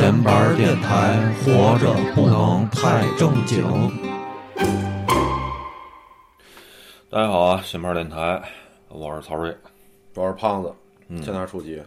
[0.00, 3.62] 闲板电台，活着不能太正经。
[7.10, 8.42] 大家好啊，闲板电台，
[8.88, 9.54] 我是曹睿。
[10.14, 10.74] 我是胖子，
[11.22, 11.82] 现在初几？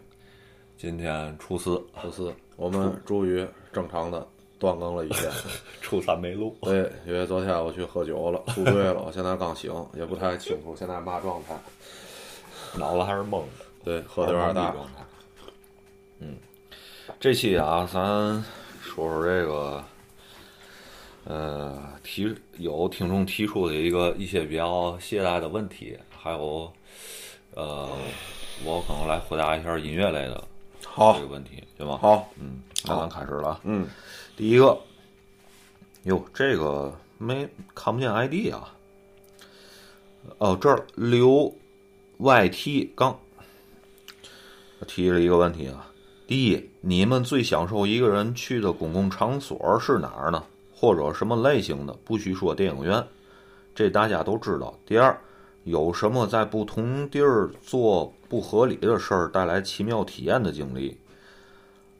[0.77, 4.27] 今天初四，初四，我们终于正常的
[4.59, 5.32] 断更了一天。
[5.82, 6.55] 初三没录。
[6.62, 11.55] 对，因为昨天我去喝酒了，宿醉了， 我现在刚醒，也不太清楚现在嘛状态。
[12.77, 13.66] 脑子还是懵的。
[13.84, 14.71] 对，喝的有点大。
[16.20, 16.38] 嗯，
[17.23, 18.02] 这期啊，咱
[18.82, 19.82] 说说这个，
[21.24, 26.70] 呃，提有听众提出的一个一些比较懈怠的问题，还有，
[27.54, 27.90] 呃，
[28.65, 30.43] 我可能来回答一下音乐类的
[30.85, 31.98] 好这个问题，行吗？
[32.02, 33.62] 好，嗯，那咱开始了啊。
[33.63, 33.87] 嗯，
[34.35, 34.77] 第一个，
[36.04, 38.76] 哟，这个没看不见 ID 啊。
[40.40, 41.55] 哦，这儿刘
[42.20, 43.18] YT 杠
[44.85, 45.90] 提了一个问题啊。
[46.34, 50.43] 第一，你们最享受一个人去的公共场所是哪儿呢？
[50.73, 51.93] 或者什么类型的？
[52.03, 53.05] 不许说电影院，
[53.75, 54.73] 这大家都知道。
[54.84, 55.15] 第二，
[55.63, 60.98] 有什么在不同地儿做不合理的事儿带来奇妙体验的经历？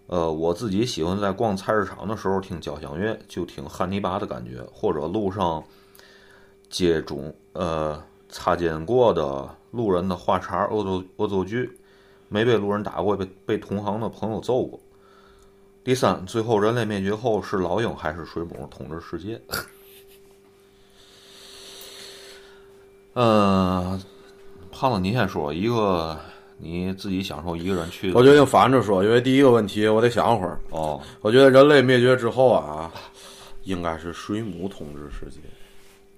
[0.08, 5.64] 呃，我自己喜欢在逛菜市场的时候听交响乐，就听汉尼拔的感觉，或者路上
[6.72, 11.70] 接中呃擦肩过的路人的话茬恶作恶作剧，
[12.34, 14.80] 没被路人打过，被被同行的朋友揍过。
[15.84, 19.40] 第三，最后人类灭绝后是老鹰还是水母统治世界？
[23.14, 24.02] 嗯，
[24.72, 26.18] 胖子，你先说一个
[26.58, 28.18] 你自己享受一个人去的。
[28.18, 30.60] 我决定反着说，因为第一个问题我得想会儿。
[30.72, 32.92] 哦，我觉得人类灭绝之后啊，
[33.66, 35.40] 应该是水母统治世界。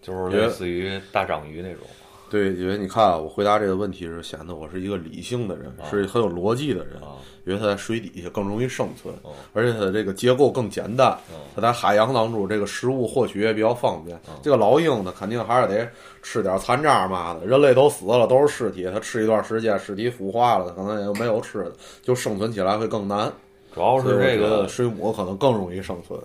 [0.01, 1.81] 就是类似于大章鱼那种。
[2.29, 6.95] 对，因为你看啊，我回答这个问题是显得我是一个理性的人，是很有逻辑的人。
[7.01, 7.15] 啊
[7.45, 11.15] 因为它在水底下更容易生存，哦而且它的这个结构更简单。
[11.55, 14.19] 它在海洋当中，这个食物获取也比较方便。
[14.41, 15.87] 这个老鹰呢，肯定还是得
[16.23, 17.45] 吃点残渣嘛的。
[17.45, 23.31] 人类都死了，都是尸体，它吃一段时间，尸体腐化了，它可能也就没有吃的，就生存起来会更难。
[23.75, 26.19] 主要是这个，水母可能更容易生存。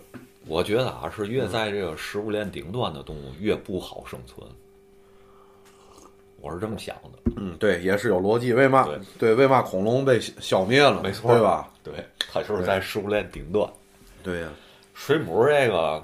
[0.46, 4.40] 我觉得啊，是越在这个食物链顶端的动物越不好生存。
[6.40, 8.52] 我是这么想的，嗯，对，也是有逻辑。
[8.52, 8.84] 为嘛？
[8.84, 11.02] 对对，为嘛恐龙被消灭了？
[11.02, 11.68] 没错对吧？？
[11.82, 11.94] 对，
[12.32, 13.68] 它就是在食物链顶端。
[14.22, 14.48] 对呀、
[14.94, 16.02] 水母这个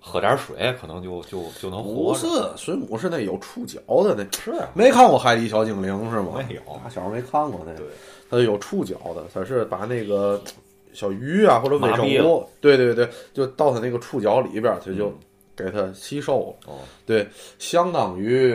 [0.00, 2.26] 喝点水可能就就就能活不是。
[2.56, 6.44] 水母是那有触角的那，是啊没看过《海底小精灵》是吗？
[6.48, 7.86] 没有打小没看过那个对，
[8.30, 10.40] 它有触角的，它是把那个
[10.92, 15.14] 小鱼啊或者微生物，对对对，就到它那个触角里边儿，它就嗯
[15.56, 16.72] 给它吸收了。
[16.72, 18.54] 哦对，相当于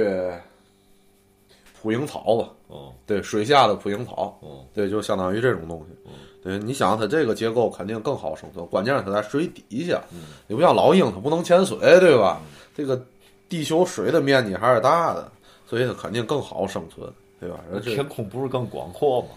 [1.86, 6.12] 捕蝇草吧，哦对，水下的捕蝇草，哦，对，就相当于这种东西。
[6.42, 10.02] 对，你想它这个结构肯定更好生存，关键是它在水底下，
[10.48, 12.42] 你不像老鹰，它不能潜水，对吧？
[12.76, 13.00] 这个
[13.48, 15.32] 地球水的面积还是大的，
[15.68, 17.08] 所以它肯定更好生存，
[17.40, 17.60] 对吧？
[17.72, 19.28] 而且天空不是更广阔吗？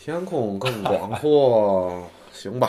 [0.00, 2.00] 天空更广阔，
[2.34, 2.68] 行吧？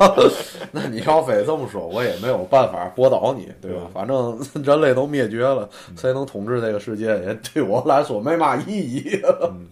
[0.72, 3.90] 那你要非这么说，我也没有办法驳倒你，对吧？
[3.92, 9.20] 反正人类都灭绝了，谁能统治这个世界，也对我来说没嘛意义。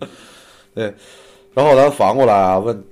[0.75, 0.93] 对，
[1.55, 2.85] 然后咱反过来啊，问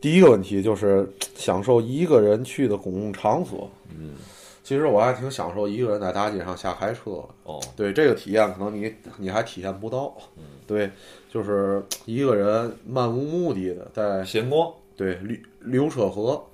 [0.00, 3.68] 第一个问题就是享受一个人去的公共场所。
[3.88, 4.14] 嗯，
[4.62, 7.24] 其实我还挺享受一个人在大街上瞎开车。
[7.44, 10.14] 哦，对这个体验，可能你你还体验不到。
[10.36, 10.88] 嗯对，
[11.32, 14.70] 就是一个人漫无目的的在闲逛。
[15.00, 16.44] 对溜溜车河，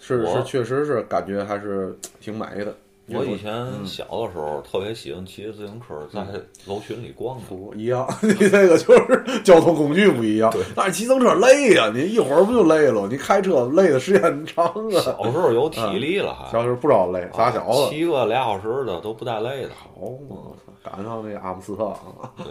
[0.00, 2.72] 是我是确实是感觉还是挺美的。
[3.08, 3.52] 我以前
[3.84, 6.24] 小的时候特别喜欢骑着自行车在
[6.66, 7.42] 楼群里逛的。
[7.48, 10.54] 不一样， 你这个就是交通工具不一样。
[10.76, 13.08] 但是骑自行车累呀、你一会儿不就累了？
[13.08, 15.00] 你开车累的时间长啊。
[15.00, 17.90] 小时候有体力了还，小时候不知道累，仨小子。
[17.90, 19.70] 骑个俩小时的都不带累的。
[19.74, 20.00] 好
[20.30, 20.36] 嘛，
[20.80, 22.32] 赶上那阿姆斯特朗了。
[22.44, 22.46] 对，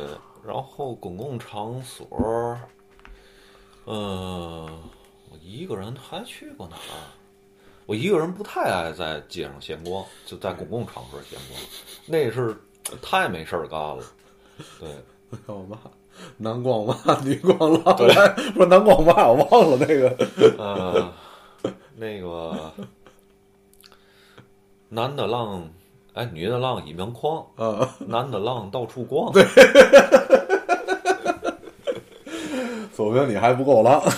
[0.45, 2.05] 然后公共场所，
[3.85, 4.67] 嗯、
[5.29, 7.01] 我一个人还去过哪儿？
[7.87, 11.59] 我一个人不太爱在街上闲逛，就在公共场合闲逛，
[12.05, 12.55] 那是
[13.01, 14.03] 太没事儿干了。
[14.79, 14.89] 对，
[15.47, 15.77] 要嘛，
[16.37, 20.15] 男光嘛，女光浪，来不是男光嘛，我忘了那个。
[20.57, 21.11] 呃，
[21.97, 22.71] 那个
[24.87, 25.67] 男的浪，
[26.13, 29.33] 哎，女的浪一门框，呃，男的浪到处逛。
[32.95, 34.01] 说明你还不够浪。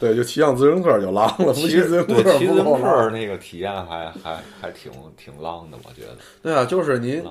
[0.00, 2.64] 对，就骑上自行车就浪了，不骑自行车骑自行。
[2.80, 7.22] 车那个体验还还还挺挺浪的，我觉得对啊，就是您。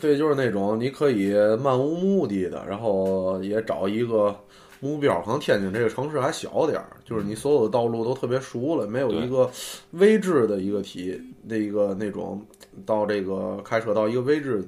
[0.00, 4.34] 对，就是那种你可以漫无目的的，然后也找一个
[4.80, 5.20] 目标。
[5.22, 9.50] 可能天津这个城市还小点儿，就是你所有的道路都特别熟了，没有一个
[9.90, 12.40] 未知的一个体那一个那种
[12.86, 14.64] 到这个开车到一个未知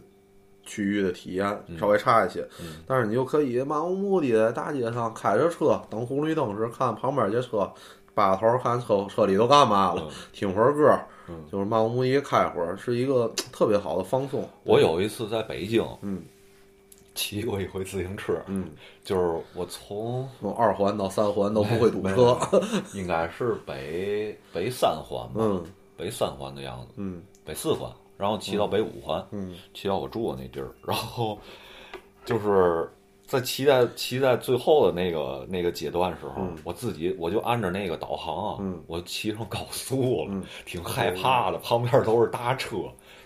[0.70, 2.46] 区域的体验稍微差一些。
[2.60, 2.82] 嗯。
[2.86, 7.68] 但是你就可以漫无目的的大街上开着车，等红绿灯时看旁边这车。
[8.12, 10.10] 把头看车车里都干嘛了，嗯。
[10.32, 11.44] 听会儿歌，嗯。
[11.50, 14.46] 就是漫无目的开会儿，是一个特别好的放松。
[14.64, 16.22] 我有一次在北京嗯。
[17.14, 18.70] 骑过一回自行车，嗯，
[19.04, 22.38] 就是我从从二环到三环都不会堵车。
[22.94, 25.64] 应该是北北三环吧，嗯。
[25.96, 27.22] 北三环的样子，嗯。
[27.44, 27.90] 北四环，
[28.20, 29.54] 然后骑到北五环，嗯。
[29.72, 31.38] 骑到我住的那地儿，然后
[32.24, 32.88] 就是
[33.26, 42.76] 在骑在骑在最后的那个那个阶段时候，嗯我自己我就按着那个导航啊，嗯我骑上高速了，嗯挺害怕的，旁边都是大车，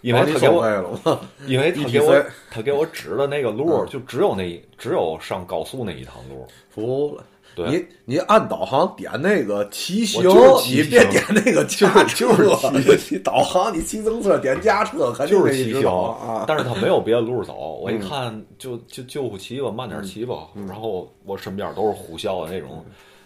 [0.04, 1.20] 因为他 给我？
[1.46, 7.24] 因为他给我他给我指的那个路就只有那只有上高速那一趟路，服了。
[7.56, 10.20] 对你你按导航点那个骑行
[10.66, 12.26] 你别点那个 驾车。
[12.28, 16.44] 就是你导航，你骑自行车点驾车，肯定是骑行啊。
[16.48, 17.78] 但是他没有别的路走。
[17.80, 20.48] 我一嗯看就就就不骑吧，慢点骑吧。
[20.66, 22.84] 然后我身边都是呼啸的那种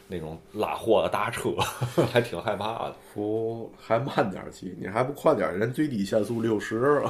[0.08, 1.50] 那种拉货的大车，
[2.10, 2.96] 还挺害怕的。
[3.14, 5.56] 不，还慢点骑，你还不快点？
[5.56, 7.02] 人最低限速六十。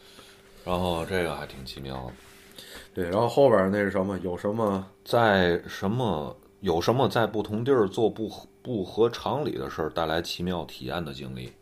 [0.64, 2.12] 然后这个还挺奇妙的，
[2.94, 4.18] 对，然后后边那是什么？
[4.18, 4.86] 有什么？
[5.04, 8.30] 在什么有什么在不同地儿做不
[8.62, 11.52] 不合常理的事儿带来奇妙体验的经历？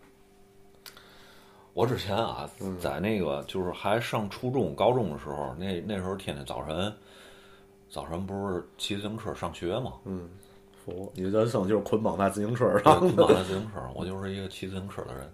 [1.73, 2.49] 我之前啊，
[2.81, 6.93] 在那个就是还上初中、高中的时候，那那时候天天早晨，
[7.91, 10.29] 早晨不是骑自行车上学嘛，嗯，
[10.87, 15.31] 服，你人生就是捆绑在自行车，上捆绑在自行车上，我就是一个骑自行车的人。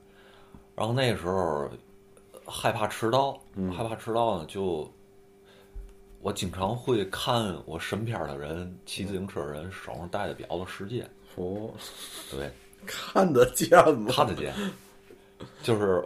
[0.75, 1.69] 然后那个时候
[2.47, 3.39] 害怕迟到，
[3.77, 4.91] 害怕迟到呢，就
[6.23, 11.71] 我经常会看我身边的人骑自行车的人手上戴的表的时间，哦，
[12.31, 12.51] 对，
[12.87, 14.11] 看得见吗？
[14.11, 14.55] 看得见。
[15.63, 16.03] 就是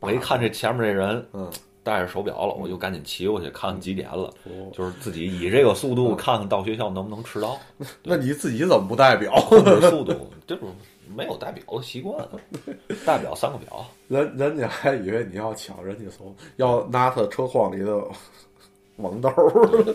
[0.00, 1.50] 我一看这前面这人，嗯，
[1.86, 4.28] 戴着手表了，我就赶紧骑过去看看几点了，
[4.72, 7.56] 就是自己以这个速度看看到学校能不能迟到，
[8.02, 9.32] 那你自己怎么不戴表？
[9.88, 10.62] 速度，就是
[11.14, 12.28] 没有戴表的习惯，
[13.06, 13.86] 戴表三个表。
[14.08, 18.02] 人人家还以为你要抢人家手，要拿他车筐里的
[18.96, 19.94] 网兜儿。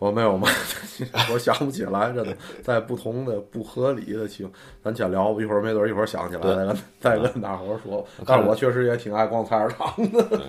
[0.00, 0.48] 我没有买，
[1.32, 4.50] 我想不起来，真的，在不同的不合理的情，
[4.82, 8.04] 咱先聊，一会儿没准一会儿想起来对再跟再跟大伙儿说。
[8.26, 10.22] 但是我确实也挺爱逛菜市场的。
[10.38, 10.40] 对，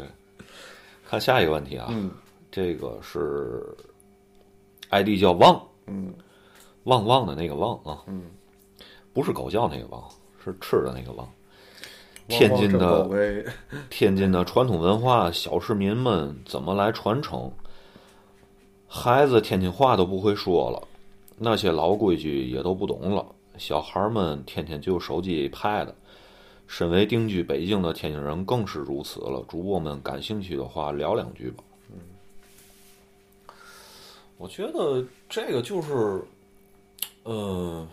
[1.07, 2.09] 看下一个问题啊，嗯
[2.49, 3.61] 这个是
[4.89, 6.13] ID 叫旺，嗯
[6.85, 8.23] 旺旺的那个旺啊，嗯，
[9.13, 10.03] 不是狗叫那个旺，
[10.43, 11.29] 是吃的那个旺。
[12.27, 13.05] 天津的
[13.89, 17.51] 天津的传统文化，小市民们怎么来传承？
[18.93, 20.85] 孩子天津话都不会说了，
[21.37, 23.25] 那些老规矩也都不懂了。
[23.57, 25.87] 小孩们天天就手机 pad，
[26.67, 29.41] 身为定居北京的天津人更是如此了。
[29.47, 31.63] 主播们感兴趣的话聊两句吧。
[31.89, 33.53] 嗯，
[34.37, 36.21] 我觉得这个就是，
[37.23, 37.87] 嗯、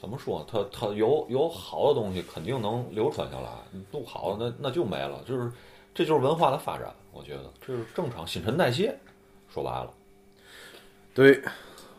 [0.00, 0.42] 怎么说？
[0.50, 3.50] 它它有有好的东西，肯定能流传下来；
[3.90, 5.22] 不好那那就没了。
[5.26, 5.52] 就是
[5.94, 8.98] 这就是文化的发展，我觉得这是正常新陈代谢。
[9.54, 9.88] 说白了，
[11.14, 11.40] 对，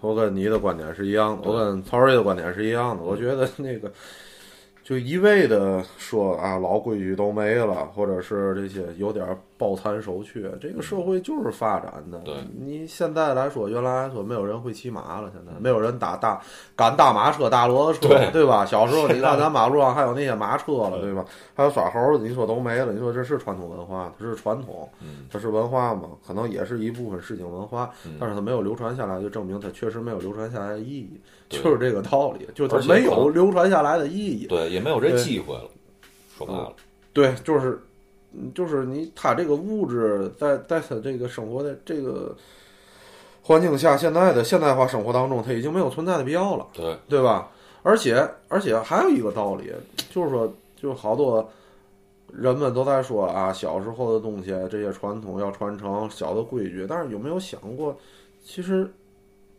[0.02, 3.02] 我跟你的观点是一样的，我跟曹瑞的观点是一样的。
[3.02, 3.90] 我觉得那个
[4.84, 9.26] 就一味的说啊，老规矩都没了，或者是这些有点
[9.58, 12.18] 抱残守缺，这个社会就是发展的。
[12.20, 16.42] 对你现在来说，原来来说没有人会骑马了，现在没有人打大
[16.76, 18.66] 赶大马车、大骡子车，对对吧？
[18.66, 21.24] 小时候你看咱 马路上还有那些马车了，对吧？
[21.54, 26.10] 还有耍猴的，你说都没了，你说这是传统文化，它是传统，嗯它是文化嘛？
[26.26, 34.48] 可能也是一部分市井文化，嗯但是它没有流传下来，就证明它确实没有流传下来的意义，就是这个道理，就是它没有流传下来的意义。
[34.48, 35.70] 对，也没有这机会了。
[36.38, 36.74] 说白了，
[37.14, 37.80] 对，就是，嗯
[38.54, 42.36] 就是你他这个物质在在他这个生活的这个
[43.42, 47.52] 环境下，现在的现代化生活当中，它已经没有存在的必要了，对，对吧？
[47.84, 49.72] 而且而且还有一个道理，
[50.10, 51.48] 就是说，就是好多
[52.34, 57.96] 人们都在说啊，小时候的东西这些传统要传承，小的规矩，但是有没有想过，
[58.44, 58.92] 其实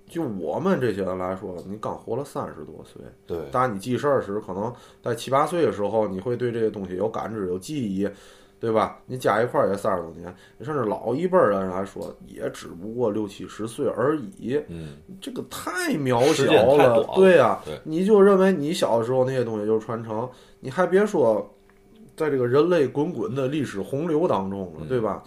[0.09, 8.09] 就我们这些人来说，你刚活了三十多岁，对，当然你记事儿时，可能在七八岁的时候，你会对这些东西有感知、有记忆，
[8.59, 8.99] 对吧？
[9.07, 14.61] 你加一块儿也三十多年，甚至老一辈儿人来说，也只不过六七十岁而已。
[14.69, 16.45] 嗯，这个太渺小
[16.77, 20.29] 了对呀、对你就认为你小的时候那些东西就是传承，
[20.61, 21.49] 你还别说，
[22.17, 25.23] 在这个人类滚滚的历史洪流当中了，嗯对吧？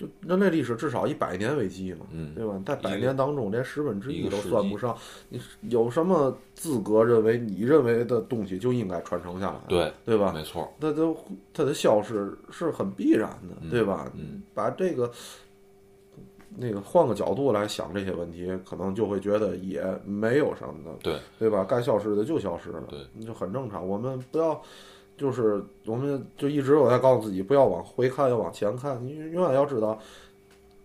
[0.00, 2.58] 就人类历史至少以百年为计嘛，嗯对吧？
[2.64, 4.96] 在百年当中连十分之一都算不上，
[5.28, 5.38] 你
[5.68, 9.60] 有什么资格认为你认为的东西就应该传承下来？
[9.68, 10.32] 对，对吧？
[10.32, 11.14] 没错，它都
[11.52, 14.10] 它的消失是很必然的，嗯对吧？
[14.16, 15.10] 嗯，把这个
[16.56, 21.62] 那个换个角度来想这些问题，可能就会觉得也没有什么的，对对吧？
[21.68, 23.86] 该消失的就消失了，对，就很正常。
[23.86, 24.62] 我们不要，
[25.20, 28.98] 就是我们就一直我在告诉自己，不要往回看，要往前看。
[29.06, 29.98] 你永远要知道，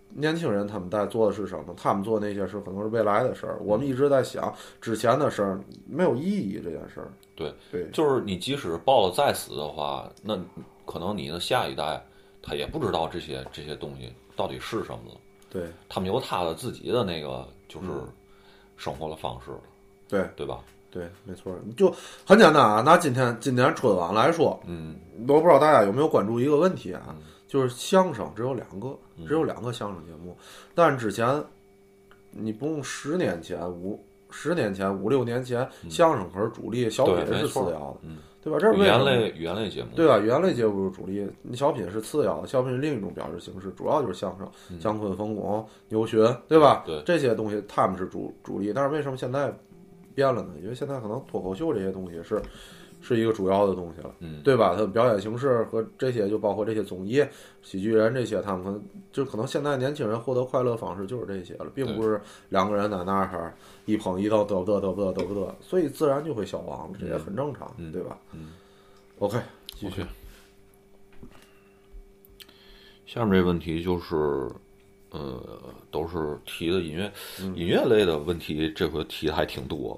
[0.09, 3.57] 年轻人他们在做的是什么，他们做那些事可能是未来的事儿。
[3.61, 7.07] 我们一直在想之前的事儿没有意义这件事儿。
[7.33, 10.37] 对对，就是你即使报了再死的话，那
[10.85, 12.05] 可能你的下一代
[12.41, 15.17] 他也不知道这些这些东西到底是什么了。
[15.49, 18.09] 对他们有他的自己的那个就是嗯
[18.75, 19.61] 生活的方式了，
[20.09, 20.59] 对对吧？
[20.95, 21.93] 对，没错儿，就
[22.25, 22.79] 很简单啊。
[22.79, 24.95] 拿今天今年春晚来说，嗯
[25.27, 28.97] 我不知道大家有没有关注一个问题啊，嗯就是相声只有两个，
[29.27, 30.37] 只有两个相声节目，
[30.73, 31.43] 但之前
[32.31, 38.57] 你不用十年前五十年前五六年前，相声可是主力，小品是次要的，嗯，对吧？
[38.57, 38.83] 这是语？
[38.85, 40.17] 言类语言类节目，对吧？
[40.17, 46.83] 语言类节目是主力，你小品是次要的，小品是另一种表示形式，主要就是相声、姜昆、冯巩、牛群，对吧？
[46.85, 49.53] 对这些东西他们是主主力，但是为什么现在
[50.15, 50.53] 变了呢？
[50.63, 52.41] 因为现在可能脱口秀这些东西是
[53.01, 54.15] 是一个主要的东西了。
[54.21, 54.73] 嗯，对吧？
[54.73, 57.23] 他的表演形式和这些，就包括这些综艺、
[57.61, 62.19] 喜剧人这些，他们可能就可能现在年轻人获得快乐方式就是这些了，并不是
[62.49, 63.53] 两个人在那儿
[63.85, 68.17] 一捧一逗得不得得不得得不得，所以自然就会消亡了，这也很正常，嗯对吧？
[68.33, 68.53] 嗯
[69.19, 69.37] ，OK，
[69.75, 70.03] 继续。
[73.05, 74.49] 下面这个问题就是，
[75.15, 75.41] 呃，
[75.89, 77.09] 都是提的音乐、
[77.55, 79.97] 音乐类的问题，这回提的还挺多。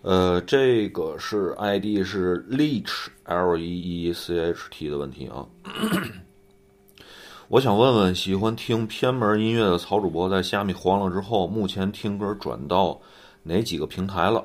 [0.00, 5.46] 呃，这个是 ID 是 Leech L E E C H T 的问题啊。
[7.48, 12.98] 我想问问，喜欢听偏门音乐的曹主播，在虾米黄了之后，目前听歌转到
[13.42, 14.42] 哪几个平台了？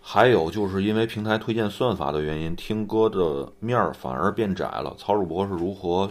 [0.00, 4.94] 还有就是因为平台推荐算法的原因，听歌的面儿反而变窄了。
[4.98, 6.10] 曹主播是如何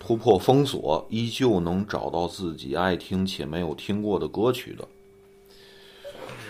[0.00, 4.88] 突破封锁，依旧能找到自己爱听且没有听过的歌曲的？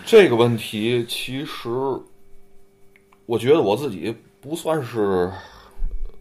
[0.07, 1.69] 这个问题其实，
[3.27, 5.31] 我觉得我自己不算是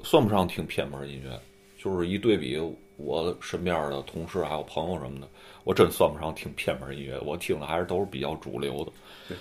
[0.04, 1.40] 算不上听偏门音乐，
[1.78, 2.60] 就是一对比
[2.98, 5.28] 我身边的同事还有朋友什么的，
[5.64, 8.92] 我真算不上听偏门音乐，我听的还是都是比较主流的。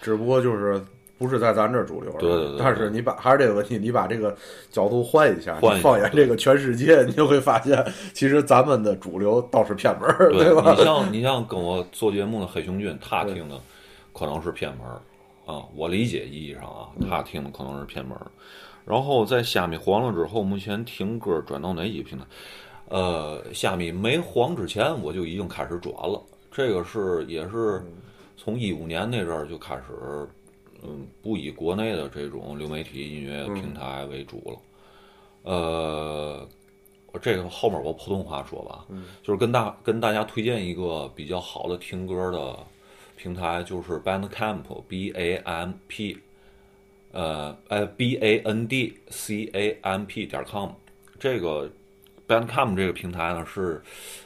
[0.03, 0.81] 只不过就是
[1.19, 4.35] 不是在咱这儿主流了，对对对对但是你把还是这个问题，你把这个
[4.71, 7.85] 角度换一下，换一下你放眼这个全世界，你就会发现，
[8.15, 10.75] 其实咱们的主流倒是偏门儿，对吧？
[10.77, 13.61] 你像你像跟我做节目的黑熊君，他听的
[14.13, 15.01] 可能是偏门儿
[15.53, 18.27] 啊，我理解意义上啊，他听的可能是偏门儿。
[18.85, 22.25] 然后在虾米黄了之后，目前听歌转到哪几个平台？
[22.89, 27.83] 呃，虾米没黄之前我就已经开始转了，这个是也是
[28.35, 30.27] 从一五年那阵儿就开始，
[30.83, 34.59] 嗯，不以国内的这种流媒体音乐平台为主了。
[35.43, 36.49] 呃，
[37.13, 38.87] 我这个后面我普通话说吧，
[39.23, 42.59] 就是跟大跟大家推荐一个比较好的听歌的
[43.17, 46.19] 平台，就是 Bandcamp B A M P，
[47.13, 50.71] 呃呃 B A N D C A M P 点 com
[51.19, 51.71] 这个
[52.27, 53.81] Bandcamp 这个平台呢是，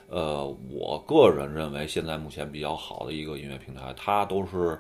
[0.08, 4.76] 呃，我个人认为现在目前比较好的一个音乐平台，它都是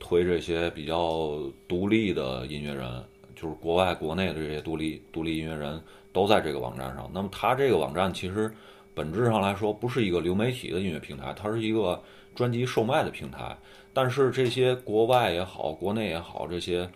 [0.00, 1.38] 推这些比较
[1.68, 3.04] 独立的音乐人，
[3.36, 5.80] 就是国外、国内的这些独立独立音乐人
[6.12, 7.08] 都在这个网站上。
[7.14, 8.52] 那么它这个网站其实
[8.94, 12.02] 本质上来说不是一个流媒体的音乐平台，它是一个
[12.34, 13.56] 专辑售卖的平台。
[13.92, 16.88] 但是这些国外也好，国内也好，这些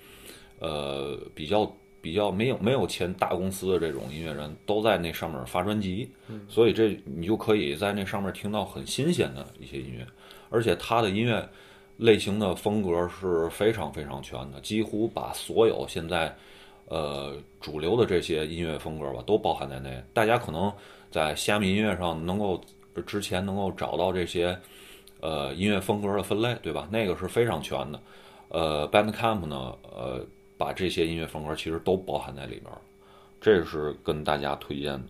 [0.59, 1.71] 呃比较
[2.01, 6.11] 比较没有没有签大公司的这种音乐人都在那上面发专辑，
[6.49, 10.07] 所以这你就可以在那上面听到很新鲜的一些音乐，
[10.51, 11.49] 而且它的音乐
[11.97, 16.35] 类型的风格是非常非常全的，几乎把所有现在
[16.87, 20.03] 呃主流的这些音乐风格吧都包含在内。
[20.13, 20.73] 大家可能
[21.11, 22.61] 在虾米音乐上能够
[23.07, 24.59] 之前能够找到这些
[25.21, 26.89] 呃音乐风格的分类，对吧？
[26.91, 28.01] 那个是非常全的。
[28.49, 30.25] 呃，Bandcamp 呢，呃，
[30.57, 32.73] 把这些音乐风格其实都包含在里面。
[33.41, 35.05] 这是跟大家推荐的。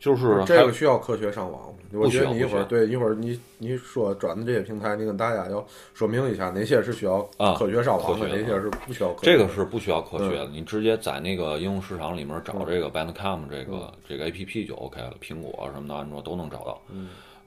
[0.00, 9.30] 就是这个需要科学上网，我觉得你一会儿对一会儿你你说转的这些平台，你跟大家要说明一下哪些是需要啊科学上网哪些是不需要科学。
[9.30, 16.82] 这个是不需要科学的，你直接在那个应用市场里面找这个 Bandcamp 这个、这个 A P P 就 OK 了，苹果什么的、安卓都能找到。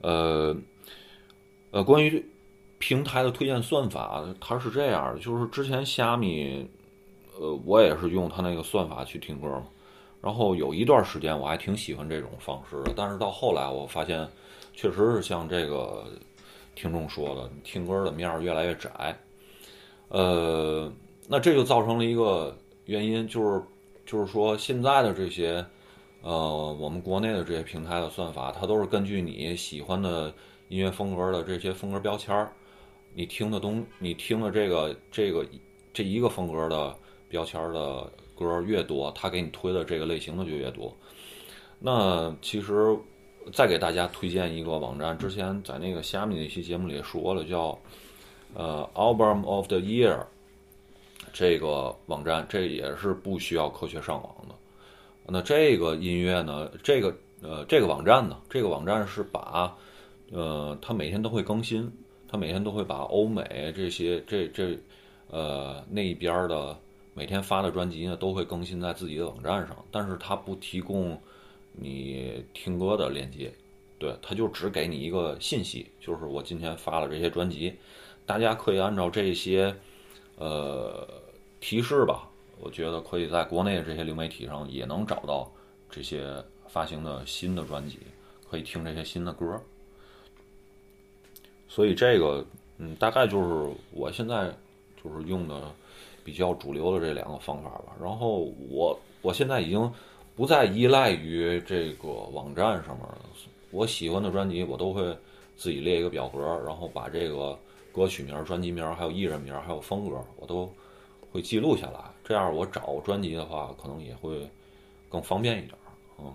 [0.00, 0.56] 呃
[1.72, 2.24] 呃，关于
[2.78, 6.70] 平台的推荐算法，它是这样的，就是之前虾米，
[7.36, 9.64] 呃，我也是用它那个算法去听歌嘛。
[10.24, 14.26] 然后有一段时间我还挺喜欢这种方式的，但是到后来我发现，
[14.72, 16.06] 确实是像这个
[16.74, 19.14] 听众说的，听歌的面儿越来越窄。
[20.08, 20.90] 呃，
[21.28, 23.62] 那这就造成了一个原因，就是
[24.06, 25.62] 就是说现在的这些
[26.22, 30.32] 呃，我们国内的这些平台的算法，它都是根据你喜欢的
[30.68, 32.50] 音乐风格的这些风格标签儿，
[33.12, 35.46] 你听的东，你听的这个这个
[35.92, 36.96] 这一个风格的
[37.28, 40.94] 标签儿的歌越多，它给你推的这个类型的就越多。
[41.78, 42.96] 那其实
[43.52, 47.78] 再给大家推荐一个网站，之前在那个虾米那期节目里说了，叫
[48.54, 50.18] 呃 Album of the Year
[51.32, 54.54] 这个网站，这也是不需要科学上网的。
[55.26, 59.76] 那这个音乐呢，这个呃这个网站呢，这个网站是把
[60.30, 61.90] 呃它每天都会更新，
[62.28, 64.78] 它每天都会把欧美这些这这
[65.28, 66.78] 呃那一边的
[67.14, 71.18] 每天发的专辑呢，都会更新在自己的网站上，但是它不提供
[71.72, 73.52] 你听歌的链接，
[73.98, 77.74] 对，它就只给你一个信息，就是我今天发了这些专辑，
[78.26, 79.74] 大家可以按照这些
[80.36, 81.06] 呃
[81.60, 82.28] 提示吧，
[82.60, 85.50] 我觉得可以在国内的这些流媒体上也能找到
[85.88, 87.98] 这些发行的新的专辑，
[88.50, 89.60] 可以听这些新的歌。
[91.68, 92.44] 所以这个，
[92.78, 94.52] 嗯，大概就是我现在
[95.02, 95.72] 就是用的
[96.24, 97.94] 比较主流的这两个方法吧。
[98.02, 99.92] 然后我我现在已经
[100.34, 103.20] 不再依赖于这个网站上面了。
[103.70, 105.04] 我喜欢的专辑，我都会
[105.56, 107.58] 自己列一个表格，然后把这个
[107.92, 110.72] 歌曲名、专辑名、还有艺人名、还有风格，我都
[111.32, 112.00] 会记录下来。
[112.24, 114.48] 这样我找专辑的话，可能也会
[115.08, 115.74] 更方便一点。
[116.18, 116.32] 嗯，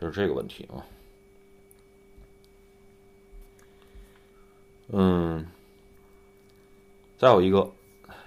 [0.00, 0.84] 这是这个问题啊。
[4.88, 5.46] 嗯，
[7.18, 7.70] 再有一个，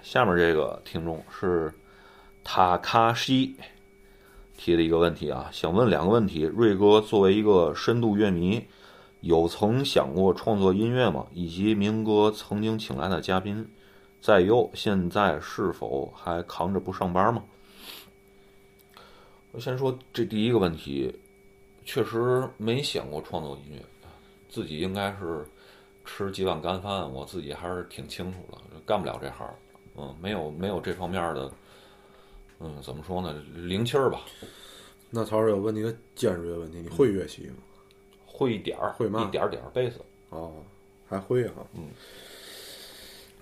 [0.02, 1.74] 下面这个听众是
[2.44, 3.56] 塔卡西
[4.58, 8.66] 提的一个问题啊，想问两个问题：瑞哥作为一个深度乐迷，
[9.22, 11.28] 有曾想过创作音乐吗？
[11.34, 13.68] 以及明哥曾经请来的嘉宾，
[14.22, 17.44] 在优现在是否还扛着不上班吗？
[19.52, 21.14] 我先说这第一个问题，
[21.84, 23.84] 确实没想过创作音乐，
[24.50, 25.46] 自己应该是。
[26.06, 29.48] 吃几碗干饭，我自己还是挺清楚的，干不了这行，
[30.00, 31.52] 嗯，没有没有这方面的，
[32.60, 34.22] 嗯，怎么说呢，灵气儿吧。
[35.10, 37.56] 那曹师有问你个尖锐的问题，你会乐器吗？
[38.26, 40.54] 会一点儿，会嘛一点儿点儿贝斯，哦，
[41.10, 41.78] 还会哈啊，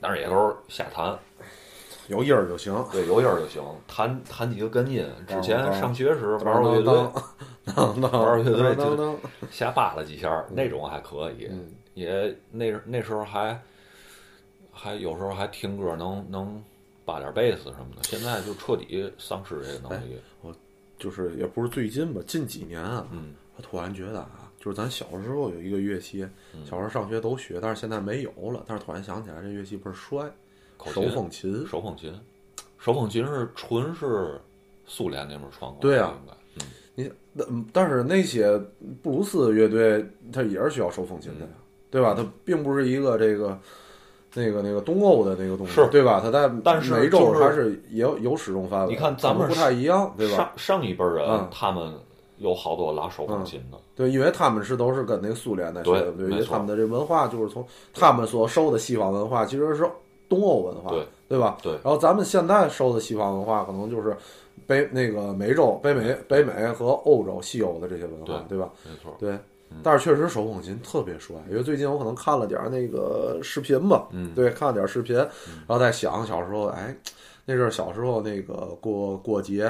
[0.01, 1.17] 但是也都是瞎弹，
[2.07, 2.73] 有音儿就行。
[2.91, 5.05] 对，有音儿就行，弹弹几个根音。
[5.27, 6.93] 之前上学时当玩过乐队，
[8.09, 9.19] 玩乐队就
[9.51, 11.47] 瞎扒拉几下，那种还可以。
[11.51, 13.59] 嗯也那那时候还
[14.77, 16.63] 还有时候还听歌能能
[17.03, 20.17] 扒点贝斯什么的，现在就彻底丧失这个能力。
[20.41, 20.55] 我
[20.99, 28.63] 就是也不是最近吧，近几年啊，嗯，我突然觉得啊，就是咱小时候有一个乐器，嗯小时候上学都学，但是现在没有了。
[28.67, 30.31] 但是突然想起来，这乐器倍儿帅，
[30.85, 31.65] 手风琴。
[31.67, 32.13] 手风琴，
[32.77, 34.39] 手风琴是纯是
[34.85, 38.57] 苏联那边传过来的，对啊应该，嗯，你那嗯但是那些
[39.01, 41.51] 布鲁斯乐队，它也是需要手风琴的呀，
[41.89, 42.13] 对吧？
[42.15, 43.59] 它并不是一个这个
[44.37, 46.21] 那个那个东欧的那个东西，是对吧？
[46.23, 48.93] 它在但是美洲还是也有有使用范围。
[48.93, 50.37] 你看咱们不太一样，对吧？
[50.37, 51.91] 上上一辈人、嗯他们
[52.37, 59.89] 有好多拉手风琴的，对，因为他们是都是跟那个苏联的学的，对，因为他们的这文化就是从他们所受的西方文化其实是
[60.29, 61.57] 东欧文化，对对吧？
[61.63, 64.15] 对然后咱们现在受的西方文化可能就是
[64.67, 68.69] 北那个美洲、北美、北美和欧洲、西欧的这些文化，对吧？
[68.85, 69.35] 没错，对。
[69.83, 75.29] 但是确实手风琴特别帅，因为最近我可能看了点儿那个视频吧，嗯对，看了点儿视频，然
[75.67, 76.95] 后在想小时候，哎，
[77.45, 79.63] 那阵儿小时候那个过过节，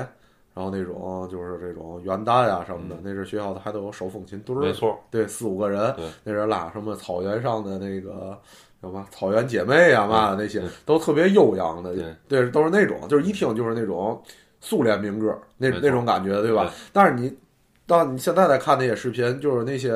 [0.54, 8.40] 然后那种就是这种元旦啊什么的，那阵儿学校还都有手风琴队儿，嗯没错，对，四五个人对，那阵拉什么草原上的那个
[8.82, 11.94] 什么草原姐妹啊嘛的那些，都特别悠扬的，
[12.28, 14.22] 对对，都是那种，就是一听就是那种
[14.62, 16.72] 苏联民歌那那种感觉，对吧？
[16.94, 17.36] 但是你
[17.88, 19.92] 当你现在再看那些视频，就是那些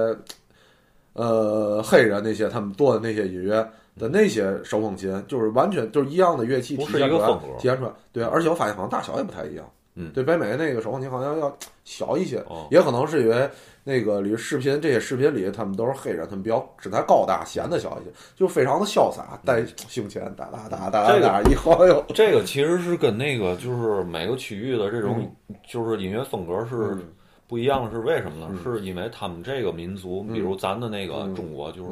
[1.14, 3.58] 呃黑人那些他们做的那些音乐
[4.00, 7.92] 的那些手风琴，就是完全就是一样的乐器体现出来一个风格，体现出来。
[8.12, 9.70] 对，而且我发现好像大小也不太一样。
[9.94, 13.50] 嗯对北美那个手风琴好像要小一些，哦也可能是因为
[13.84, 25.30] 那个里视频这些视频里他们都是黑人，他们比较身材高大，显得小一些，就非常的潇洒，带胸前哒哒哒哒这个哒，一晃悠，这个其实是跟那个就是每个区域的这种
[25.68, 27.04] 就是音乐风格是嗯
[27.52, 28.58] 不一样的，是为什么呢？
[28.64, 31.90] 是因为他们这个民族，比如咱的那个中国就是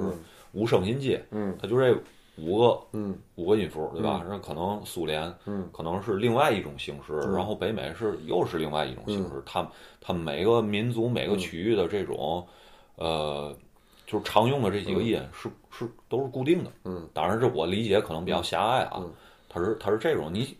[0.54, 1.54] 五声音阶，嗯。
[1.62, 1.93] 它就这
[2.38, 3.13] 五个嗯。
[3.36, 4.24] 五个音符，对吧？
[4.30, 5.69] 那可能苏联嗯。
[5.74, 9.43] 可能是另外一种形式，然后北美是又是另外一种形式。
[9.45, 9.69] 他们
[10.00, 12.48] 他们每个民族每个区域的这种
[12.95, 13.54] 呃，
[14.08, 16.72] 就是常用的这几个音是是都是固定的。
[16.86, 19.04] 嗯，当然这我理解可能比较狭隘啊，
[19.50, 20.56] 它是它是这种你。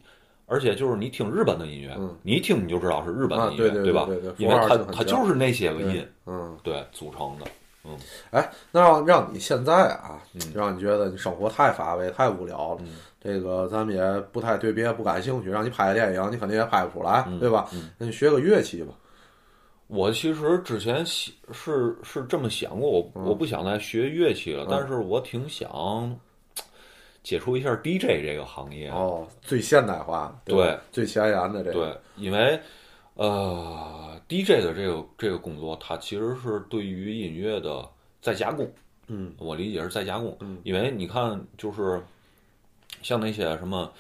[0.50, 4.08] 而且就是你听日本的音乐，嗯你一听你就知道是日本的音乐，啊对对对吧？
[4.38, 6.58] 因为它它就是那些个音，嗯。
[6.64, 7.46] 对组成的。
[7.86, 7.98] 嗯
[8.32, 12.82] 哎，那让让你现在啊，嗯让你觉得你生活太乏味、太无聊了，
[13.24, 17.70] 这个咱们也不太对别的不感兴趣，让你拍个电影，你肯定也拍不出来，嗯对吧？
[17.98, 18.94] 那你学个乐器吧。
[19.88, 26.16] 我其实之前是是这么想过，我、嗯我不想再学乐器了，但是我挺想
[27.30, 28.90] 接触一下 DJ 这个行业。
[28.90, 32.60] 哦，最现代化的，对，最前沿的这个，对，因为
[33.14, 37.88] 呃，DJ 的这个这个工作，它其实是对于音乐的
[38.20, 38.68] 再加工。
[39.08, 40.36] 嗯，我理解是再加工。
[40.64, 42.02] 因为你看，就是
[43.04, 43.92] 像那些什么。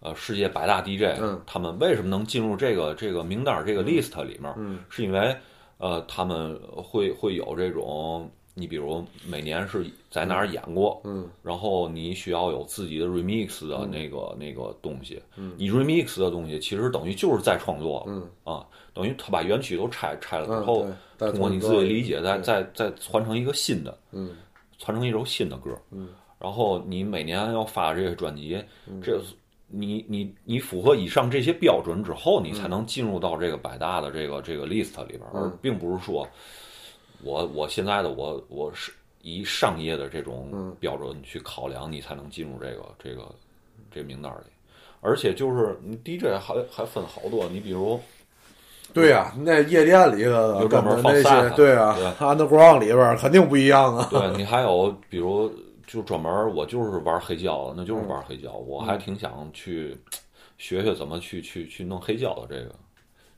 [0.00, 4.54] 呃，世界百大 DJ，、嗯他们为什么能进入这个这个名单儿这个 list 里面？
[4.56, 5.36] 嗯是因为
[5.78, 11.28] 呃，他们会会有这种，你比如每年是在哪儿演过，嗯。
[11.42, 15.22] 然后你需要有自己的 remix 的那个、那个东西，
[15.56, 18.28] 你 remix 的东西其实等于就是在创作了，嗯。
[18.44, 20.86] 啊，等于他把原曲都拆拆了之嗯后，
[21.18, 24.36] 通过你自己理解，再再再传成一个新的，嗯。
[24.80, 28.62] 传成一首新的歌，嗯，然后你每年要发这些专辑，
[29.02, 29.20] 这
[29.66, 36.24] 你你你符合以上这些标准之后，你才能进入到这个百大的这个这个 list 里边，而并不是说
[37.22, 43.28] 我我现在的我我是以商业的这种标准去考量，你才能进入这个这个
[43.90, 44.50] 这名单里。
[45.00, 48.00] 而且就是你 DJ 还还分好多，你比如
[48.92, 54.08] 对呀、那夜店里的有专门那放些 set，对啊对， underground 里边肯定不一样啊。
[54.10, 55.52] 对你 还有比如
[55.86, 59.96] 就专门我就是玩黑胶的，那就是玩黑胶，我还挺想去
[60.56, 62.74] 学学怎么去去去弄黑胶的这个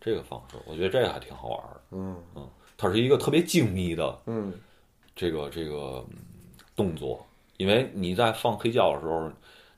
[0.01, 1.81] 这个方式，我觉得这个还挺好玩的。
[1.91, 2.49] 嗯嗯，
[2.81, 4.55] 它是一个特别精密的嗯
[5.15, 6.17] 这个这个嗯
[6.75, 7.27] 动作，
[7.59, 9.31] 因为你在放黑胶的时候，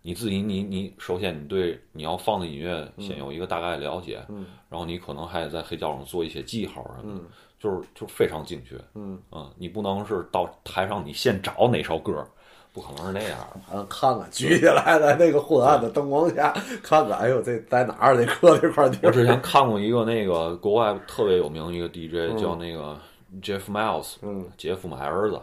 [0.02, 8.76] 你自己你你首先你对你要放的音乐先有一个大概了解，嗯然后你可能还得在黑胶上做一些记号什么的，嗯就是就非常精确。
[8.94, 9.20] 嗯，
[9.56, 12.24] 你不能是到台上你现找哪首歌，
[12.72, 13.60] 不可能是那样的。
[13.70, 18.16] 咱看看，举起来，在那个昏暗的灯光下看看，哎呦，这在哪儿？
[18.16, 19.08] 这搁这块地儿？
[19.08, 22.98] 我之前看过一个那个国外特别有名的一个 DJ，、叫那个
[23.42, 25.40] Jeff Miles，嗯杰夫买儿子，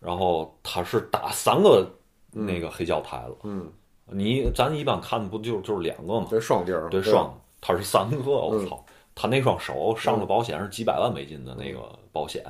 [0.00, 1.86] 然后他是打三个
[2.30, 3.36] 那个黑胶台了。
[3.42, 3.70] 嗯，
[4.06, 6.26] 你咱一般看的不就就是两个吗？
[6.30, 8.84] 这双钉儿，对双，他是三个，我嗯操！
[9.14, 11.80] 他那双手上的保险是几百万美金的那个
[12.12, 12.44] 保险，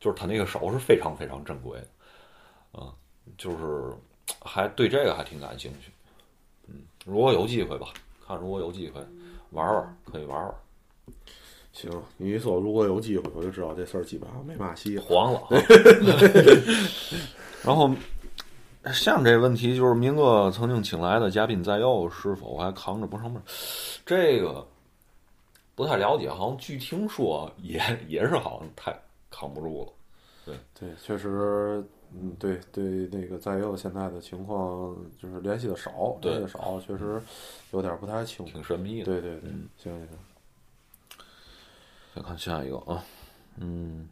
[0.00, 1.86] 就是他那个手是非常非常珍贵的，
[2.72, 2.90] 嗯，
[3.36, 3.92] 就是
[4.40, 5.90] 还对这个还挺感兴趣，
[6.66, 7.88] 嗯，如果有机会吧，
[8.26, 9.00] 看如果有机会
[9.50, 10.54] 玩玩，可以玩玩，
[11.72, 14.98] 行，你一说如果有机会，我就知道这事儿基本上没嘛戏。
[14.98, 15.48] 黄了啊。
[17.64, 17.90] 然后
[18.92, 23.42] 下面这问题，就是明哥曾经请来的嘉宾在右，是否还扛着不上班？
[24.06, 24.66] 这个
[25.74, 28.96] 不太了解，好像据听说也也是好像太
[29.30, 29.92] 扛不住了。
[30.78, 37.20] 对，确实，嗯，对对，那个再有现在的情况就是联系的少，对联系的少，确实
[37.72, 38.52] 有点不太清楚。
[38.52, 39.04] 挺神秘的。
[39.04, 40.08] 对对对，行行行，
[42.14, 43.04] 再看下一个啊，
[43.58, 44.08] 嗯，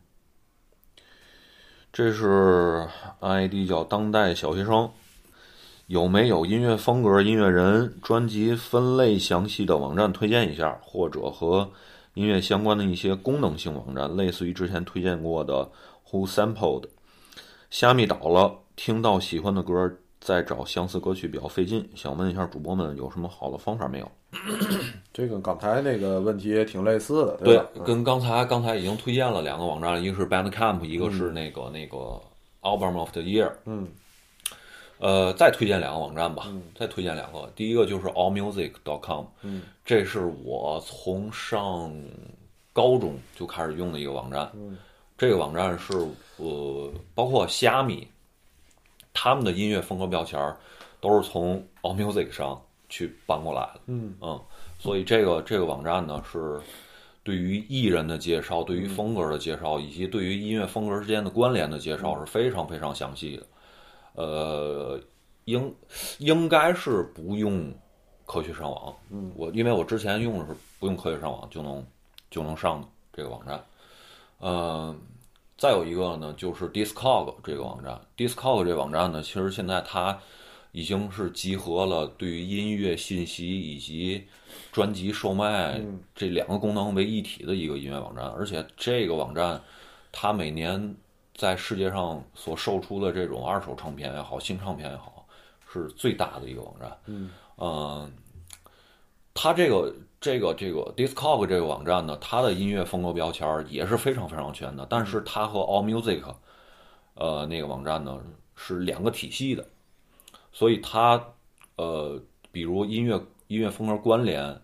[1.92, 2.87] 这是
[3.20, 4.90] ID 叫当代小学生，
[5.87, 11.70] 有没有音乐风格、音乐人、专辑分类详细的网站推荐一下，或者和
[12.14, 15.70] 音乐相关的一些功能性网站，类似于之前推荐过的
[16.11, 16.85] Who Sampled。
[17.71, 24.11] 虾米倒了，听到喜欢的歌再找相似歌曲比较费劲，想问一下主播们有什么好的方法没有？
[25.12, 32.21] 这跟刚才那个问题也挺类似的，对跟刚才刚才已经推荐了两个网站，一个是 Bandcamp，一个是那个、那个
[32.62, 33.51] Album of the Year。
[33.64, 33.88] 嗯
[34.99, 37.51] 呃，再推荐两个网站吧，再推荐两个。
[37.55, 41.95] 第一个就是 allmusic.com，嗯，这是我从上
[42.73, 44.51] 高中就开始用的一个网站。
[44.55, 44.77] 嗯，
[45.18, 45.94] 这个网站是
[46.37, 48.07] 呃，包括虾米，
[49.14, 50.57] 他们的音乐风格标签儿
[51.00, 53.81] 都是从 allmusic 上去搬过来的。
[53.87, 54.38] 嗯嗯，
[54.79, 56.61] 所以这个这个网站呢是
[57.22, 63.46] 对于艺人的介绍、对于风格的介绍，以及对于音乐风格之间的关联的介绍是非常非常详细的。
[64.12, 65.00] 呃，
[65.46, 65.74] 应
[66.18, 67.72] 应该是不用
[68.26, 68.94] 科学上网。
[69.11, 71.83] 嗯，我因为我之前用的是不用科学上网就能
[72.31, 73.64] 就能上的这个网站。
[74.40, 75.01] 嗯、
[75.57, 78.01] 再有一个呢，就是 Discog 这个网站。
[78.16, 80.18] Discog 这个网站呢，其实现在它
[80.72, 84.27] 已经是集合了对于音乐信息以及
[84.70, 85.81] 专辑售卖
[86.14, 89.62] 这两个功能为一体的一个音乐网站，而且这个网站
[90.12, 90.94] 它每年
[91.35, 95.27] 在世界上所售出的这种二手唱片也好，新唱片也好，
[95.72, 96.99] 是最大的一个网站。
[97.07, 98.12] 嗯，
[99.33, 99.94] 它这个
[100.26, 106.20] 这个这个 Discog 这个网站呢，它的音乐风格标签也是非常非常全的，但是它和 All Music，
[107.14, 108.20] 呃，那个网站呢
[108.56, 109.64] 是两个体系的，
[110.52, 111.24] 所以它
[111.76, 114.60] 呃，比如音乐音乐风格关联，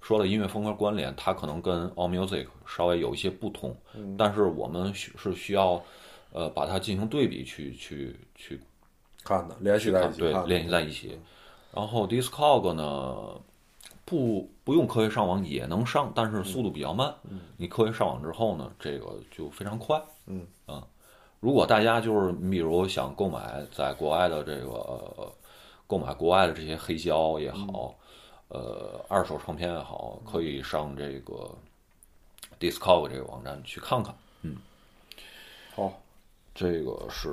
[0.00, 3.76] 说的音乐风格关联，它可能跟 All Music 稍微有一些不同，
[4.16, 5.84] 但是我们需是需要
[6.32, 8.58] 呃把它进行对比去去去
[9.22, 11.20] 看的联系在一起看，对联系在一起。
[11.74, 13.40] 然后 Discog 呢，
[14.12, 17.14] 不不用科学上网也能上，但是速度比较慢。
[17.56, 19.98] 你科学上网之后呢，这个就非常快。
[20.26, 20.86] 嗯啊，
[21.40, 25.32] 如果大家就是你比如想购买在国外的这个、呃
[25.86, 27.94] 购买国外的这些黑胶也好，
[28.48, 31.50] 呃二手唱片也好，可以上这个
[32.60, 34.14] Discog 这个网站去看看。
[34.42, 34.58] 嗯
[35.74, 35.90] 好，
[36.54, 37.32] 这个是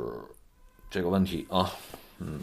[0.89, 1.69] 这个问题啊，
[2.19, 2.39] 嗯。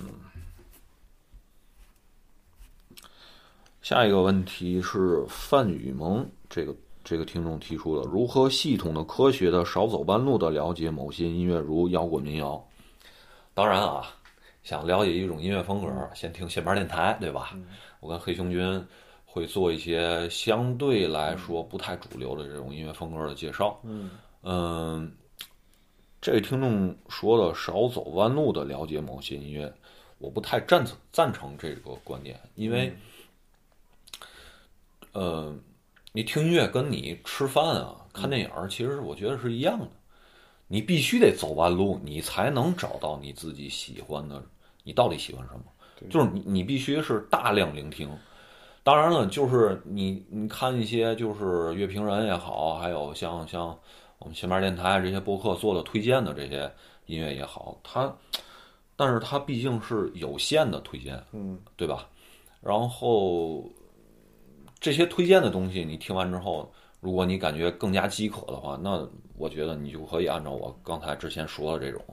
[3.86, 12.60] 下一个问题是范雨萌这个这个听众提出的：如何系统的、科学的、少走弯路的了解某些音乐，如摇滚、民谣？
[13.54, 14.04] 当然啊，
[14.64, 17.56] 想了解一种音乐风格，先听线班电台，对吧？
[18.00, 18.84] 我跟黑熊君
[19.24, 23.80] 会做一些相对来说不太主流的这种音乐风格的介绍。
[24.42, 25.12] 嗯
[26.20, 29.72] 这位听众说的少走弯路的了解某些音乐，
[30.18, 32.92] 我不太赞成赞成这个观点，因为，
[35.16, 35.50] 呃，
[36.12, 39.88] 你听音乐跟你吃饭啊、看电影儿，其实我觉得是一样的。
[40.68, 44.44] 你必须得走弯路，你才能找到你自己喜欢的，
[44.84, 45.64] 你到底喜欢什么？
[46.10, 48.10] 就是你，你必须是大量聆听。
[48.82, 53.68] 当然了，就是你你看一些就是乐评人也好，还有像像
[54.18, 56.70] 我们前面电台这些播客做的推荐的这些
[57.06, 58.14] 音乐也好，它，
[58.96, 62.06] 但是它毕竟是有限的推荐，嗯，对吧？
[62.60, 63.64] 然后
[64.86, 69.04] 这些推荐的东西，你听完之后，如果你感觉更加饥渴的话，那
[69.36, 72.04] 我觉得你就可以按照我刚才之前说的这种，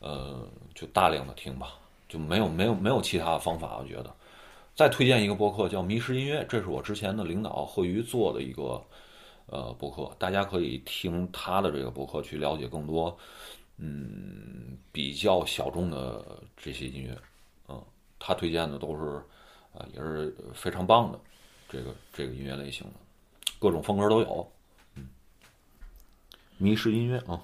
[0.00, 1.68] 呃，就大量的听吧，
[2.06, 4.14] 就没有没有没有其他的方法，我觉得。
[4.74, 8.84] 再推荐一个播客叫《迷失音乐》，这是我之前的领导贺瑜做的一个
[9.46, 13.16] 呃播客，大家可以听他的这个播客去了解更多，
[13.78, 17.16] 嗯，比较小众的这些音乐，
[17.70, 17.82] 嗯，
[18.18, 19.16] 他推荐的都是
[19.72, 21.18] 啊、呃也是非常棒的
[21.70, 22.94] 这个这个音乐类型的，
[23.58, 24.52] 各种风格都有，
[24.96, 25.08] 嗯，
[26.58, 27.40] 迷失音乐啊，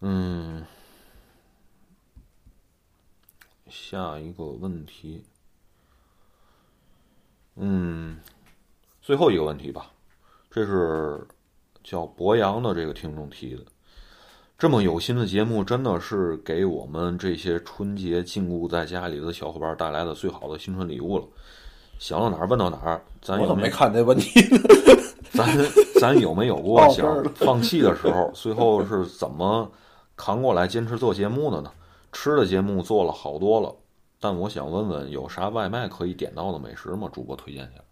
[0.00, 0.64] 嗯。
[3.68, 5.22] 下一个问题，
[7.56, 8.20] 嗯，
[9.00, 9.92] 最后一个问题吧，
[10.50, 11.26] 这是
[11.82, 13.64] 叫博洋的这个听众提的。
[14.62, 21.24] 这么有心的节目，真的是给我们这些春节禁锢在家里的小伙伴带来的最好的新春礼物了。
[21.98, 24.60] 想到哪儿问到哪儿，咱有没看这问题呢？
[25.34, 25.48] 咱
[26.00, 28.30] 咱有没有过想放弃的时候？
[28.34, 29.68] 最后是怎么
[30.14, 31.72] 扛过来坚持做节目的呢？
[32.12, 33.74] 吃的节目做了好多了，
[34.20, 37.10] 但我想问问，有啥外卖可以点到的美食吗？
[37.12, 37.82] 主播推荐一下。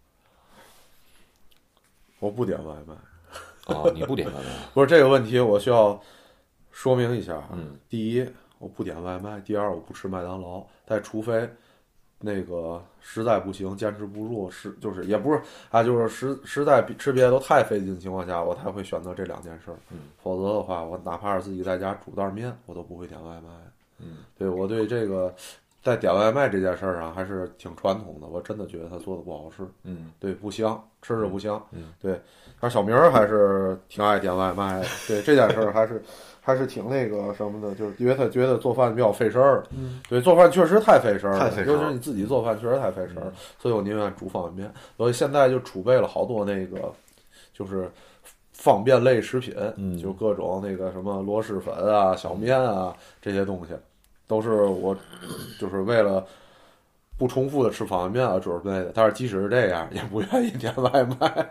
[2.19, 4.49] 我不点外卖，啊，你不点外卖？
[4.73, 6.01] 不是这个问题，我需要
[6.71, 7.49] 说明一下啊。
[7.53, 8.27] 嗯第一，
[8.59, 10.65] 我不点外卖；第二，我不吃麦当劳。
[10.85, 11.49] 但除非
[12.19, 19.77] 那个实在不行，坚持不住，是就是也不是啊，就是实实在比吃别的都太费劲的情况下，我才会选择这两件事儿。
[19.89, 23.49] 嗯，否则的话，我哪怕是自己在家煮袋面，我都不会点外卖。
[23.99, 25.33] 嗯，对我对这个
[25.81, 29.63] 在点外卖这件事儿上还是挺传统的，我真的觉得他做的不好吃。
[29.83, 31.61] 嗯对，不香，吃着不香。
[31.71, 32.21] 嗯，对。
[32.59, 36.01] 但是小明儿还是挺爱点外卖的，对这件事儿还是
[36.39, 39.63] 还是挺那个什么的，就是因为他觉得做饭比较费事儿。
[39.71, 44.73] 嗯，对，做饭确实太费事儿了，太费事儿尤其是你自己做饭确实太费事儿了，所以我宁愿煮方便面。
[44.97, 46.91] 所以现在就储备了好多那个，
[47.53, 47.89] 就是。
[48.53, 53.73] 方便类食品，嗯就各种那个什么螺蛳粉啊、小面啊这些东西，
[54.31, 54.97] 都是我
[55.59, 56.25] 就是为了
[57.17, 58.93] 不重复的吃方便面而准备的。
[58.95, 61.49] 但是即使是这样，也不愿意点外卖。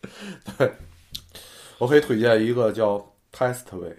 [0.56, 0.72] 对，
[1.76, 3.94] 我可以推荐一个叫 Testway，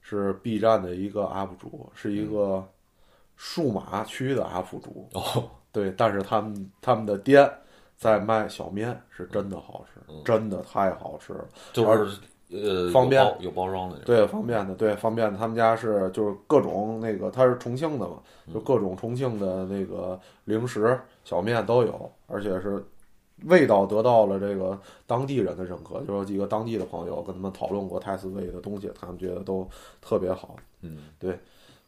[0.00, 2.66] 是 B 站的一个 UP 主，是一个
[3.36, 5.10] 数码区的 UP 主。
[5.12, 7.50] 哦，对，但是他们他们的店
[7.98, 11.44] 在卖小面，是真的好吃，嗯真的太好吃了。
[11.74, 12.18] 就是
[12.52, 13.98] 呃方便有包装的。
[14.00, 15.38] 对，方便的，对，方便的。
[15.38, 18.18] 他们家是就是各种那个，他是重庆的嘛，
[18.52, 22.84] 就各种重庆的那个零食、小面都有，而且是
[23.44, 26.00] 味道得到了这个当地人的认可。
[26.02, 29.68] 就有几个当地的朋友跟他们讨论过泰斯味的东西，他们觉得都
[30.00, 30.56] 特别好。
[30.82, 31.38] 嗯对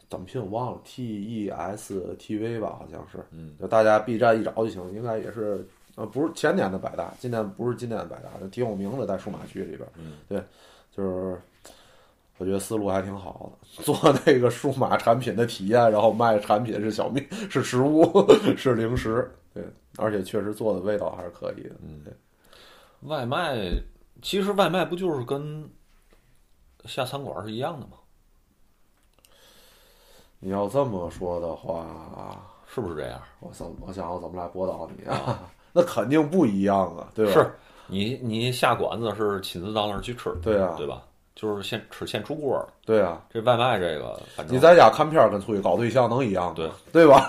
[0.09, 3.19] 怎么拼我忘了，T E S T V 吧，好像是。
[3.33, 9.89] 嗯就大家 B 站一找就行，应该也是呃不是前年的百大，今年不是今年的百大，就挺有名的，在数码区里边。
[9.97, 10.43] 嗯，对，
[10.91, 11.41] 就是
[12.39, 18.05] 我觉得思路还挺好的， 做那个数码产品的体验，然后卖产品是小面，是食物，
[18.57, 19.65] 是零食，对，
[19.97, 21.77] 而且确实做的味道还是可以的。
[21.83, 22.13] 嗯对，
[23.09, 23.57] 外卖
[24.21, 25.71] 其实外卖不就是跟
[26.87, 27.93] 下餐馆是一样的吗？
[30.41, 33.23] 你要这么说的话，是不是这样？
[33.39, 35.49] 我怎我想我怎么来驳倒你啊？
[35.75, 37.33] 那肯定不一样啊，对吧？
[37.33, 37.53] 是
[37.89, 41.03] 你你下馆子是亲自到那儿去吃，对啊对吧？
[41.35, 46.55] 就是现吃现出锅儿，对啊，这外卖这个，反正你在家看片儿跟出去搞对象能一样吗？
[46.55, 47.27] 对对吧？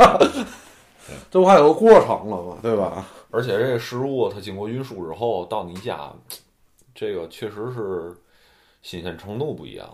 [1.31, 2.57] 这不还有个过程了吗？
[2.61, 3.03] 对吧？
[3.31, 6.11] 而且这个食物它经过运输之后到你家，
[6.93, 8.15] 这个确实是
[8.81, 9.89] 新鲜程度不一样。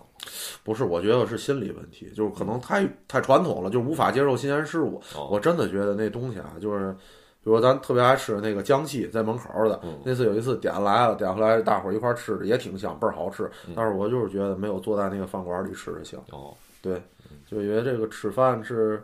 [0.63, 5.01] 不是，我觉得是心理问题，就是可能太太传统了，就无法接受新鲜事物。
[5.15, 6.95] 哦我真的觉得那东西啊，就是，
[7.43, 13.49] 比如咱特别爱吃那个江西在门口的，嗯那次有一次点来了，点回来大伙儿一块儿吃的也挺香，倍儿好吃。
[13.75, 16.23] 但是我就是觉得没有坐在那个饭馆里吃着香。
[16.31, 17.01] 哦，对，
[17.49, 19.03] 就觉得这个吃饭是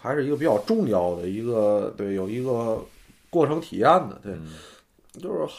[0.00, 2.80] 还是一个比较重要的一个，对，有一个
[3.28, 4.48] 过程体验的，对，嗯
[5.20, 5.52] 就是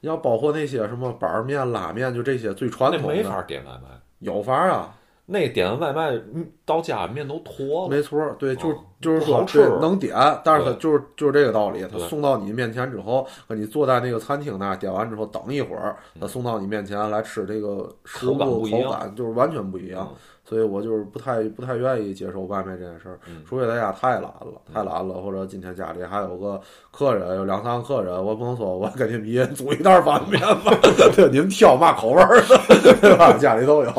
[0.00, 4.94] 你要包括那些什么板儿面、拉面，就这些最传统的，那没法点外卖，有法儿啊。
[5.30, 7.88] 那点完外卖嗯到家面都坨了。
[7.88, 10.14] 没错儿，对，就是哦就是说，不好吃对，能点，
[10.44, 20.16] 但是它就是就是这个道理，它送到你面前之后，和你坐在那个餐厅那儿点完之后等一会儿，它送到你面前来吃这个食物口感就是完全不一样嗯，
[20.50, 26.60] 所以我就是不太不太愿意接受外卖这件事儿嗯，除非在家太懒了，太懒了，或者今天家里还有个
[26.90, 30.76] 客人，有两三个客人，我不能说我给你们一人煮一袋方便面吧，
[31.14, 32.58] 对，你们挑嘛口味儿的，
[33.00, 33.32] 对吧？
[33.38, 33.92] 家里都有，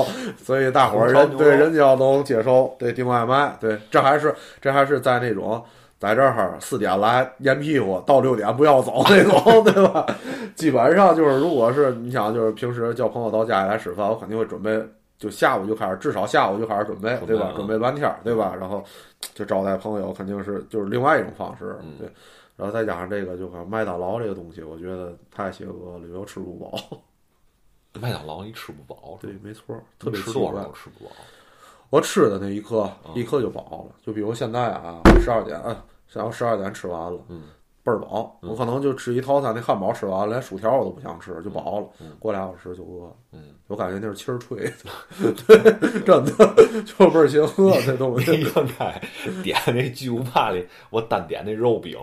[0.44, 5.64] 所以大伙儿人对人家要能接受，对订外卖，对，这还是这还是在那种
[6.00, 10.06] 在这儿四点来烟屁股，到六点不要走那种， 对吧？
[10.54, 14.84] 基本上就是，如果是你想，就是平时叫朋友到家里来吃饭，我肯定会准备，
[15.22, 17.54] 就下午就开始，至少下午就开始准备，对吧？
[17.56, 18.56] 准备半天儿，对吧？
[18.60, 18.84] 然后
[19.36, 22.12] 就招待朋友，肯定是就是另外一种方式，嗯对。
[22.58, 26.76] 然后再加上这个，就看麦当劳这个东西，我觉得太邪恶了，又吃不饱。
[28.02, 30.72] 麦当劳你吃不饱，对，没错，特别吃多少。
[30.72, 31.12] 吃不饱。
[31.92, 33.96] 我吃的那一刻，嗯立刻就饱了。
[34.04, 35.62] 就比如现在啊，十二点，
[36.14, 37.44] 然后十二点吃完了，嗯，
[37.84, 38.38] 倍儿饱。
[38.42, 41.88] 嗯我可能就吃一套餐，那汉堡吃完了，连薯条我都不想吃，就饱了。
[42.00, 43.16] 嗯过俩小时就饿了。
[43.32, 48.42] 嗯，我感觉那是气儿吹的，对，真的就倍儿邪恶这东你西。
[48.42, 49.02] 应该
[49.42, 51.98] 点那巨无霸里，我单点那肉饼。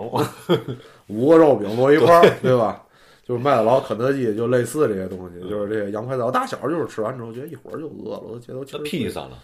[1.09, 2.85] 五个肉饼摞一块儿，对吧？
[3.25, 6.25] 就是麦当劳、肯德基就类似这些东西，就是这些洋快餐。
[6.25, 9.37] 我大小就是吃完之后觉得一会儿就饿了，我都觉得气披萨呢？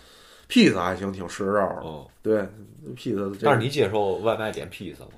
[0.48, 1.82] 披萨还行，挺实肉的。
[1.82, 2.48] 哦，对，
[2.96, 5.10] 披萨但是你接受外卖点披萨吗？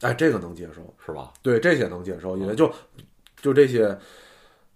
[0.00, 0.94] 哎，这个能接受。
[1.04, 1.32] 是吧？
[1.42, 2.72] 对这些能接受，因为就
[3.40, 3.96] 就这些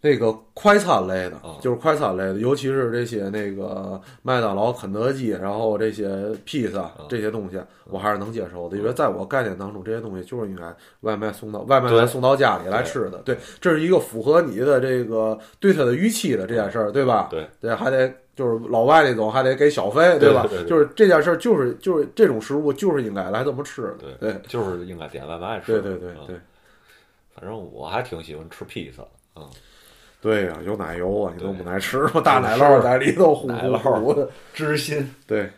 [0.02, 6.08] 那个快餐类的，啊就是快餐类的，尤其是这些那个麦当劳、肯德基，然后这些
[6.44, 13.18] 披萨这些东西，我还是能接受的，因为在我概念当中，这些东西就是应该外卖送到外卖对来送到家里来吃的。
[13.18, 17.28] 对，这是一个符合你的这个对他的预期的这件事儿，对吧？
[17.30, 20.46] 对对，还得就是老外那种还得给小费，对吧？
[20.48, 23.94] 对对对就是这件事儿，就是就是这种食物就是应该来这么吃的。
[23.98, 25.72] 对对就是应该点外卖吃。
[25.72, 26.36] 对对对嗯对。
[27.34, 29.03] 反正我还挺喜欢吃披萨。
[29.36, 29.48] 嗯，
[30.20, 32.20] 对呀、有奶油啊，你都不爱吃吗？
[32.24, 34.28] 大奶酪在里头糊糊奶酪糊的。
[34.52, 35.14] 知心。
[35.26, 35.50] 对，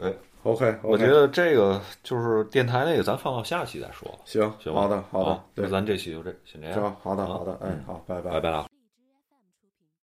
[0.00, 4.08] 对，OK，我觉得这个就是电台那个，咱放到下期再说。
[4.24, 6.74] 行，行吧好的，好的那，咱这期就这，先这样。
[6.80, 8.79] 行，好的，啊好的，哎，好，拜拜拜拜了。